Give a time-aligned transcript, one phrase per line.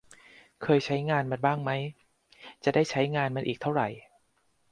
[0.63, 1.71] เคยใช้งานมันบ้างไหม
[2.63, 3.81] จะได้ใช้งานมันอีกเท่าไร